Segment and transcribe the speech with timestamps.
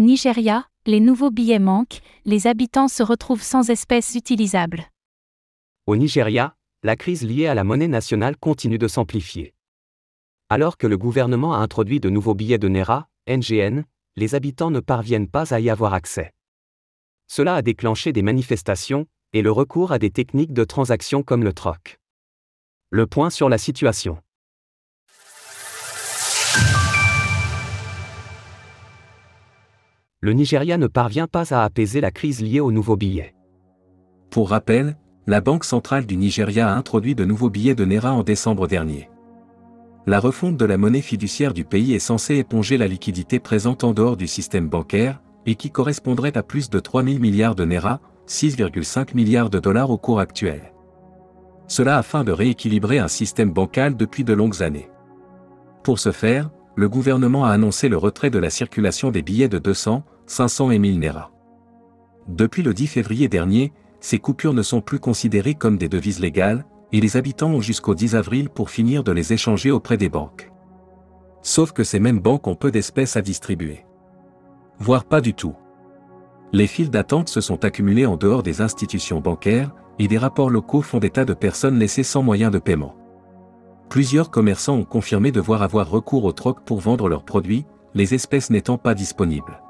[0.00, 4.84] Nigeria, les nouveaux billets manquent, les habitants se retrouvent sans espèces utilisables.
[5.88, 9.54] Au Nigeria, la crise liée à la monnaie nationale continue de s'amplifier.
[10.50, 13.82] Alors que le gouvernement a introduit de nouveaux billets de Naira, NGN,
[14.14, 16.32] les habitants ne parviennent pas à y avoir accès.
[17.26, 21.52] Cela a déclenché des manifestations et le recours à des techniques de transaction comme le
[21.52, 21.98] troc.
[22.90, 24.22] Le point sur la situation.
[30.20, 33.36] Le Nigeria ne parvient pas à apaiser la crise liée aux nouveaux billets.
[34.30, 34.96] Pour rappel,
[35.28, 39.08] la Banque centrale du Nigeria a introduit de nouveaux billets de Naira en décembre dernier.
[40.06, 43.92] La refonte de la monnaie fiduciaire du pays est censée éponger la liquidité présente en
[43.92, 48.00] dehors du système bancaire, et qui correspondrait à plus de 3 000 milliards de Naira,
[48.26, 50.72] 6,5 milliards de dollars au cours actuel.
[51.68, 54.90] Cela afin de rééquilibrer un système bancal depuis de longues années.
[55.84, 59.58] Pour ce faire, le gouvernement a annoncé le retrait de la circulation des billets de
[59.58, 61.30] 200, 500 et 1000 Naira.
[62.28, 66.66] Depuis le 10 février dernier, ces coupures ne sont plus considérées comme des devises légales,
[66.92, 70.52] et les habitants ont jusqu'au 10 avril pour finir de les échanger auprès des banques.
[71.40, 73.86] Sauf que ces mêmes banques ont peu d'espèces à distribuer.
[74.78, 75.54] Voire pas du tout.
[76.52, 80.82] Les files d'attente se sont accumulées en dehors des institutions bancaires, et des rapports locaux
[80.82, 82.94] font état de personnes laissées sans moyen de paiement.
[83.88, 88.50] Plusieurs commerçants ont confirmé devoir avoir recours au troc pour vendre leurs produits, les espèces
[88.50, 89.62] n'étant pas disponibles.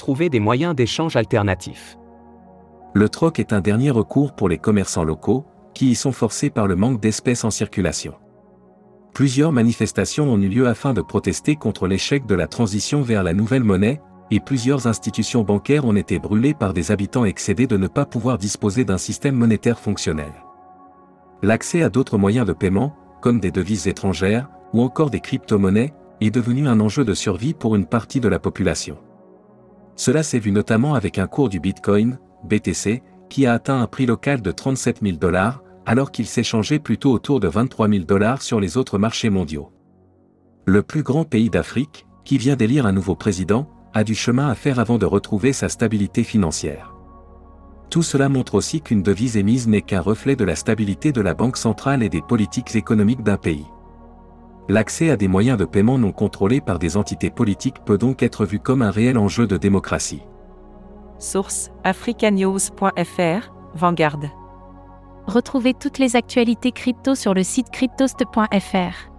[0.00, 1.98] Trouver des moyens d'échange alternatifs.
[2.94, 6.66] Le troc est un dernier recours pour les commerçants locaux, qui y sont forcés par
[6.66, 8.14] le manque d'espèces en circulation.
[9.12, 13.34] Plusieurs manifestations ont eu lieu afin de protester contre l'échec de la transition vers la
[13.34, 17.86] nouvelle monnaie, et plusieurs institutions bancaires ont été brûlées par des habitants excédés de ne
[17.86, 20.32] pas pouvoir disposer d'un système monétaire fonctionnel.
[21.42, 25.92] L'accès à d'autres moyens de paiement, comme des devises étrangères, ou encore des crypto-monnaies,
[26.22, 28.96] est devenu un enjeu de survie pour une partie de la population.
[30.00, 34.06] Cela s'est vu notamment avec un cours du Bitcoin, BTC, qui a atteint un prix
[34.06, 38.60] local de 37 000 dollars, alors qu'il s'échangeait plutôt autour de 23 000 dollars sur
[38.60, 39.70] les autres marchés mondiaux.
[40.64, 44.54] Le plus grand pays d'Afrique, qui vient d'élire un nouveau président, a du chemin à
[44.54, 46.94] faire avant de retrouver sa stabilité financière.
[47.90, 51.34] Tout cela montre aussi qu'une devise émise n'est qu'un reflet de la stabilité de la
[51.34, 53.66] banque centrale et des politiques économiques d'un pays.
[54.68, 58.44] L'accès à des moyens de paiement non contrôlés par des entités politiques peut donc être
[58.44, 60.22] vu comme un réel enjeu de démocratie.
[61.18, 64.20] Source africanews.fr, Vanguard.
[65.26, 69.10] Retrouvez toutes les actualités crypto sur le site cryptost.fr.